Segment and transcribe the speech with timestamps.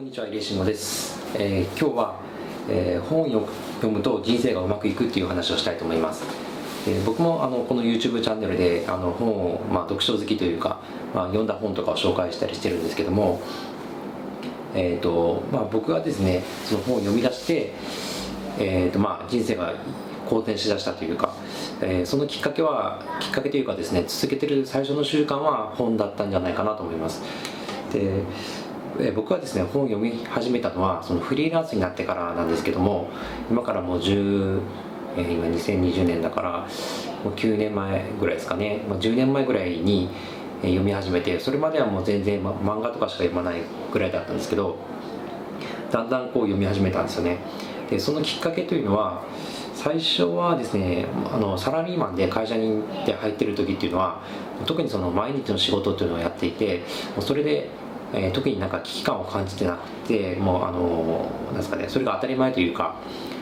[0.00, 2.20] こんにちは入江慎吾です、えー、今日は、
[2.70, 3.46] えー、本を
[3.82, 6.24] 読むと人生がうまくいくっていう話をしたいと思います、
[6.88, 10.80] えー、僕もあのこの YouTube チャンネルであの本を、まあ、読書好きというか、
[11.14, 13.42] まあ、読んだ本とかを紹介したりしてるんですけども、
[14.74, 17.74] えーとまあ、僕がですねその本を読み出して、
[18.58, 19.74] えーとまあ、人生が
[20.26, 21.34] 好転しだしたというか、
[21.82, 27.20] えー、そのきっかけはきっかけというかですね続けてる最初の習慣は本だったんじゃないかなと思います。
[27.92, 28.22] で
[29.02, 33.10] え僕はですね本を読み始めたのはそのフリーランスになってからなんですけども
[33.50, 34.60] 今からもう10、
[35.16, 36.68] えー、今2020年だから
[37.24, 40.10] もう9年前ぐらいですかね、まあ、10年前ぐらいに
[40.62, 44.76] 読み始めてそれまではもう全然、ま、漫画とかしか読まないぐらいだったんですけど
[45.90, 47.38] だんだんこう読み始めたんですよね。
[47.90, 49.24] でそのきっかけというのは
[49.74, 54.22] 最初はですねあのサラリーマンで会社にで入ってる時っていうのは
[54.66, 56.82] 特にその毎日の仕事っていうのをやっていて
[57.18, 57.70] それで
[58.12, 62.96] えー、特になんか危機感を感じてなくてもうあのなんですかねそれが当たり前というか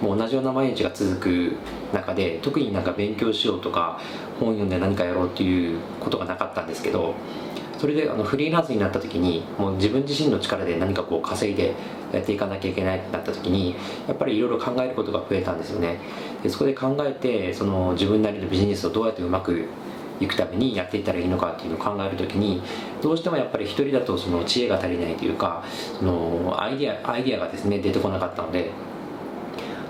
[0.00, 1.56] もう同じような毎日が続く
[1.92, 4.00] 中で特になんか勉強しようとか
[4.40, 7.14] 本読んで何かやろうっていうことがなかったんですけど
[7.78, 11.74] それであのフリーランスになった時にもう自分自身の力で何かこう稼いで
[12.12, 13.74] やっていかなきゃいけないってなった時に
[14.06, 15.98] やっぱりいろいろ考えることが増えたんですよね。
[16.44, 19.66] でそこで考えてその自分なりのビジネスをどうやってうまく
[20.22, 22.62] いくためにやっていったらいいのかっていうのを考える時に
[23.00, 25.64] どうしてもやっぱり一人だとその知恵が足りないというか
[25.98, 28.70] そのアイデアアイデアがですね出てこなかったので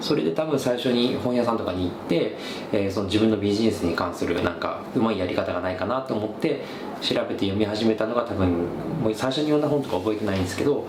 [0.01, 2.37] それで多分最初に本屋さんとかに行って、
[2.73, 6.65] えー、その自分のビジネスに関するなんかうまいやり方がないかなと思って
[7.01, 8.67] 調べて読み始めたのが多分
[9.01, 10.87] もう最初に読んだ本とか覚えてないんですけど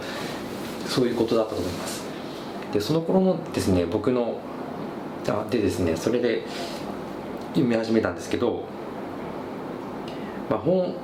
[0.88, 2.04] そういうことだったと思います。
[2.74, 4.40] でその頃のですね僕の
[5.50, 6.44] でですねそれで
[7.52, 8.66] 読み始めたんですけど
[10.50, 10.96] まあ、本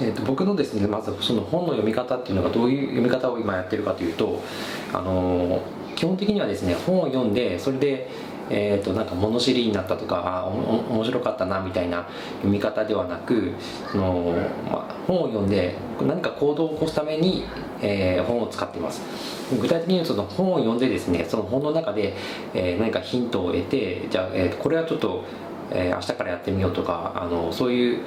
[0.00, 4.42] えー、と僕のですねまずその本の読み方っていうのがどういう読み方を今やってるかというと、
[4.92, 8.08] あのー、基本的にはですね本を読んでそれで、
[8.50, 12.08] えー、となんか物知りになったとかあお面白かったなみたいな
[12.38, 13.52] 読み方ではなく
[13.90, 14.34] その、
[14.70, 17.44] まあ、本を読んで何か行動を起こすために、
[17.80, 19.02] えー、本を使っています。
[19.60, 22.14] 具体的に言うとその本を読んでですねその本の中で、
[22.54, 25.24] えー、何かヒントを得てじゃあ、えー、これはちょっと
[25.72, 28.00] えー、明日からやってみようとかあのそういう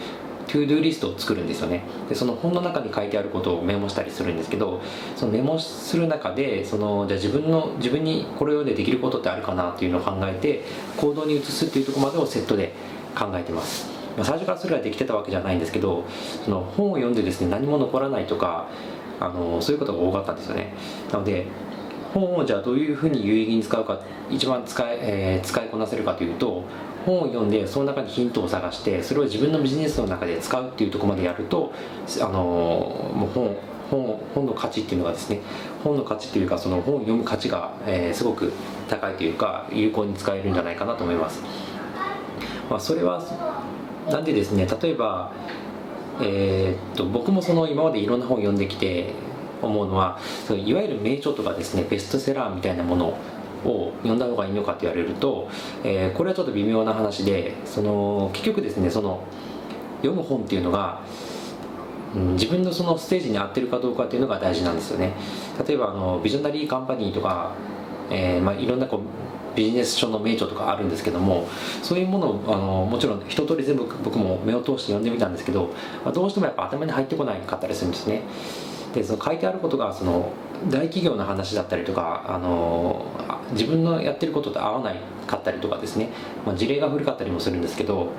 [0.48, 1.84] ToDo リストを作るんですよね。
[2.08, 4.82] でその本の中に書いてあることをメモしたりするんですけど
[5.16, 10.64] そのメモする中でそのじゃあ自分の自分にこれをでできることってあるかなっていうのを考えて
[10.98, 12.74] 行動に移すっていうとこまでをセットで
[13.18, 16.06] 考えてます、まあ、最初からそれができてたわけじゃないんですけど
[16.44, 18.70] その本を読んでですね何も残らないとか
[19.20, 20.74] あのそういうことが多かったんですよね。
[21.12, 21.48] なので
[22.14, 24.00] 本をじゃあどういうふうに有意義に使うか
[24.30, 26.64] 一番使い,、えー、使いこなせるかというと
[27.06, 31.72] 本を読んでその中にヒントを探してそれを自分のビジネスの中で使うっていうとこまでやると
[32.22, 33.56] あのもう本
[33.90, 35.42] 本本の価値っていうのがですね
[35.84, 38.52] 本の価値というかその本を読む価値が、えー、すごく
[38.90, 41.42] 高いというか有効に使えるんじゃないかなと思います、
[42.70, 43.24] まあ、それは
[44.10, 45.32] なんでですね例えば
[46.22, 49.14] えー、っと僕もその今までいろんな本を読んできて
[49.62, 53.18] 思うのはいわゆる名著とかですねベストセラーみたいなもの
[53.66, 55.50] を読んだ方がいいのかって言われると、
[55.84, 59.24] えー、これはちょっと微妙な話でその結局ですねその
[59.98, 61.02] 読む本っていうのが、
[62.16, 65.14] うん、自分のそのステージに合ってるかどうかっていうのが大事なんですよね。
[65.68, 67.54] 例えばあのビジョナリーカンパニーとか、
[68.10, 69.00] えーまあ、いろんなこう
[69.56, 71.48] ビジネス書の名著とかあるんですけども
[71.82, 78.22] そういうものをあのもちろん一通り全部僕も目を通して読んでみたんですけど、まあ、どうしてもやっぱ頭に入ってこないかったりするんですね。
[78.94, 80.32] でその書いてあることがその
[80.70, 83.06] 大企業の話だったりとかあの
[83.52, 84.96] 自分のやってることと合わない
[85.28, 86.10] かったりとかですね、
[86.46, 88.12] まあ、事例が古かったりもするんですけど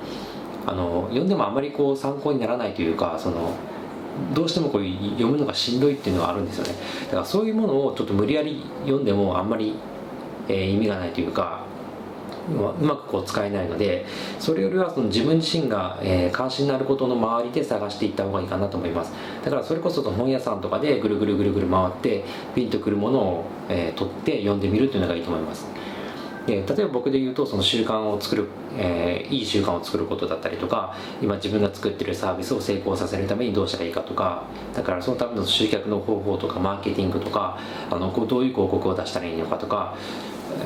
[0.65, 3.53] あの読んでもあまりこう参考にならないというかその
[4.33, 6.73] どうしてもこう読むのがしんどいっていうのがあるんですよね。
[7.05, 9.75] だからそういうものをちょっと無理やり読んでもあんまり、
[10.47, 11.66] えー、意味がないというか
[12.47, 14.05] うまくこう使えないので
[14.39, 19.11] それよりはその自分自身が、え、関心のあることの周りで探していった方がいいかなと思います。
[19.43, 22.23] だからそれこそ本屋さんとかでぐるぐるぐるぐる回って
[22.55, 25.65] ピンとくるものを、えー、取って読んでみるというのがいいと思います。
[26.47, 28.47] で例えば僕で言うとその習慣を作る、
[28.77, 34.43] えー、いい習慣を作ることだったりとか今自分が作ってるサービスを成功させるためにどうしたらいいかとか
[34.73, 37.59] だからそのための集客の方法とかマーケティングとか
[37.91, 39.97] あのこうどういう広告を出したらいいのかとか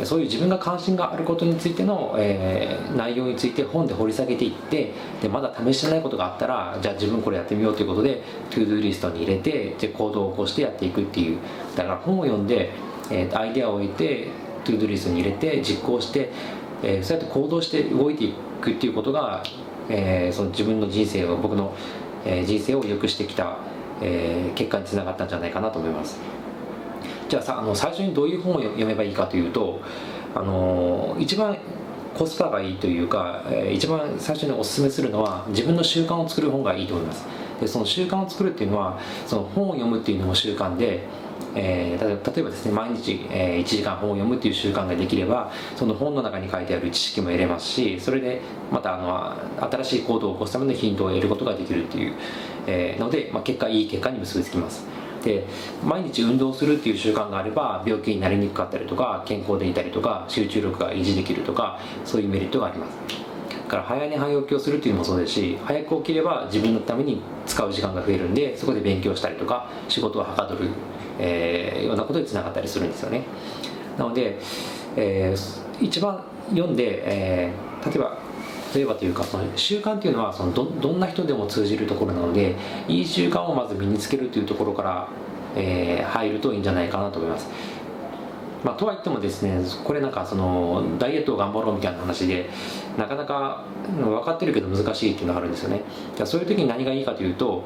[0.06, 4.92] そういう自分が関心があることについての、えー、内容について本で掘り下げていって
[5.22, 11.40] でまだ試してないことがあったらじゃあ自分これやってみようということで ToDo リストに入れてで行動を起こしてやっていくっていう。
[11.76, 12.72] だから本を読んで、
[13.10, 14.28] えー、アイデアを得て
[14.64, 16.32] ToDo リストに入れて実行して、
[16.84, 19.44] えー、そうやって行動して動いていくっていうことが、
[19.90, 21.74] えー、その自分の人生を僕の、
[22.26, 23.58] えー、人生を良くしてきた
[24.02, 26.20] えー、結果につながったんじゃないかなと思います。
[27.32, 29.80] じゃあさあの最初にどういう本を読めばいいかというと
[30.36, 31.58] あの一番
[32.14, 37.26] コスパがいいというか、一番最初におすめするのは自分の習慣を作る本がいいと思います。
[37.62, 41.08] でその習慣を作るっていうのはその本を読むっていうのも習慣で
[41.56, 48.42] えー、例えばですね毎日、えー、1時間本を読むっていう習慣ができればその本の中に書いてある知識も得れますしそれで
[48.72, 52.14] またあの新しい行動を起こすためのヒントを得ることができるっていう、
[52.68, 54.86] えー、ので、まあ、結果いい結果に結びつきます。
[55.24, 55.46] で
[55.84, 62.98] 毎日運動するっていう習慣があれば病気になりにくかったりとか健康でいたりとか集中力が維持できるとかそういうメリットがあります。
[63.72, 70.70] だから早寝早起きをするっていうのもそうですし早く起きれば自分のために使う時間が増えるんでそこで勉強したりとか仕事をはかどる、
[71.18, 73.24] えー、ようなことにつながったりするんですよね。
[73.98, 74.40] なので、
[74.98, 78.18] えー、一番読んで、えー、例えば
[78.74, 82.56] 例えばというかその習慣っていうのはそのどどんな人でも通じるところなので
[82.88, 85.10] いい習慣をまず身につけるというところから、
[85.56, 87.50] えー、入るといいんじゃないかなと思います。
[88.64, 92.48] まあ、とは言ってもですねこれなんかそのダイエットを頑張ろうみたいな話で
[92.96, 95.82] なかなか分かってるけど難しいっていうのがあるんですよね。
[96.16, 97.64] じゃそういう時に何がいいかというと、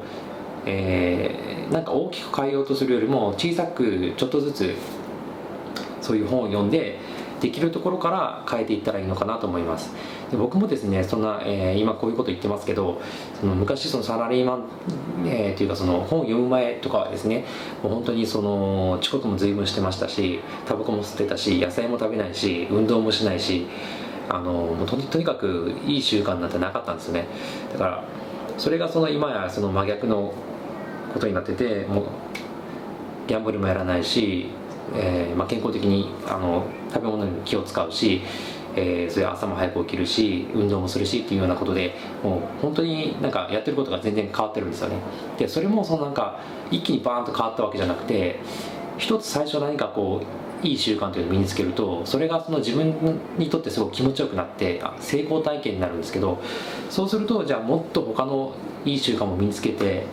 [0.64, 4.74] えー、なんか大きく変えようとするよりも小さくちょっとずつ
[6.00, 6.98] そういう本を読んで
[7.40, 9.92] できるところから変えていったらいいのかなと思います。
[10.30, 13.00] で僕もですねそんな、えー、今こういうこと言ってますけど
[13.40, 14.64] その昔そのサラリーマン、
[15.26, 17.44] えー、というかその本読む前とかはですね
[17.82, 23.66] もう本当にその遅刻も随分してましたしタバコも吸ってたし野菜も食べないし運動もしないし
[24.28, 27.28] あのもうととにかくいい習慣なんてなかったんですよね。
[27.72, 28.04] だから
[28.58, 30.32] それがその今やその真逆の
[31.12, 32.04] ことになっててもう
[33.28, 34.48] ギャンブルもやらないし
[34.94, 38.22] えーまあ、健康的にあの食べ物に気を使うし、
[38.76, 44.96] えー、それ朝も早く起きるし運動もするしっていうようなことでもう本当になんかやってることが全然変わってるんですよね。
[45.38, 46.40] でそれもそのなんか
[46.70, 48.40] 一気にバーンと変わったわけじゃなくて
[48.98, 52.94] 一つ最初何かこういい習慣というのを身につけるとそれがその自分
[53.38, 56.40] にとってすごく気持ちよくなって成功体験になるんですけど
[56.88, 58.54] そうするとじゃあもっと他の
[58.84, 60.04] いい習慣も身につけて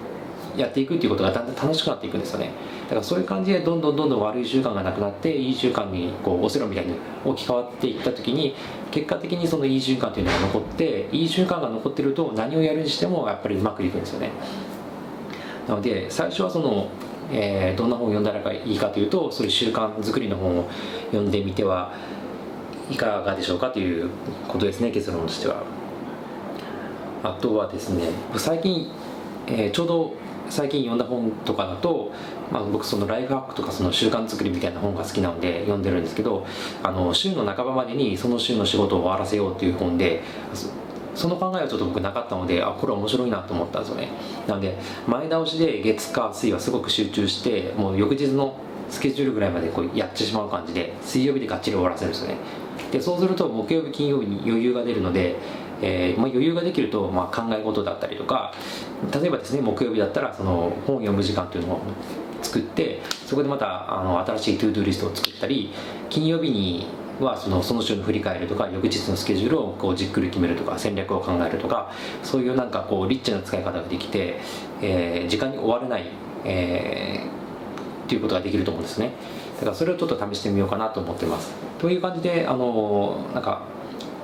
[0.55, 2.51] やっていくっていうことがだんだん楽しくなっていくんですよね。
[2.83, 6.94] だからそういう感じでどんどんどんどん悪い習慣がなくなっていい習慣にこうオセロみたいに
[7.25, 8.55] 置き換わっていった時に
[8.91, 14.31] 結果的にそのいい習慣っていうのが残っていい習慣が残ってると何をやるにしてもやっぱりうまくいくんですよね。
[15.67, 16.88] なので最初はその
[17.31, 20.69] えー、どんな本を読んだらいいかというとそういう習慣作りの本を
[21.07, 21.94] 読んでみては
[22.89, 24.09] いかがでしょうかという
[24.47, 25.63] ことですね結論としては。
[27.23, 28.91] あとはですね最近、
[29.47, 30.13] えー、ちょうど
[30.53, 32.11] 最近読んだ本とかだと、
[32.51, 36.45] まあ、僕そのライフハックとかその習慣作りみたいな本が好きなので読んでるんですけど
[36.83, 40.21] あの週の半ばまでにその週の仕事を終わらせようっていう本で
[41.15, 44.09] その考えはちょっと僕なかったのであこれ面白いなと思ったんですよね。
[44.47, 44.77] なので
[45.07, 48.56] 前倒しで月火水はすごく集中してもう翌日の
[48.89, 52.38] スケジュールぐらいまでこうやってしまう感じで水曜日でがっちり終わらせるんですよね。
[52.91, 55.35] でそうすると木曜日金曜日に余裕が出るので
[55.83, 58.53] えーまあ、余裕ができると、まあ、考え事だったりとか
[59.13, 61.81] 例えばですね木曜日だったらその本を読む時間というのを
[62.41, 65.74] 作ってそこでまたあの新しい ToDo リストを作ったり
[66.09, 66.88] 金曜日に
[67.19, 71.91] はそのその週の振り返るとか翌日のスケジュールをこうじっくり決めるとか戦略を考えるとか
[72.24, 74.39] そういうなんかこうリッチな使い方ができて、
[74.81, 76.06] えー、時間に追われない、
[76.45, 79.12] えー、っていうことができると思うんですね。
[79.57, 81.54] だからそれをちょっと試してみようかなと思ってます。
[81.80, 83.61] という感じであのなんか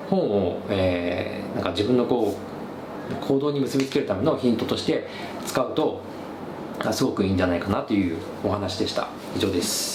[0.09, 5.07] 本を、えー、なんか自分のこう行動に結びつけるためのヒントとして
[5.45, 6.01] 使うと
[6.91, 9.09] すごくいいんじゃないかなというお話でした。
[9.35, 9.87] 以上です。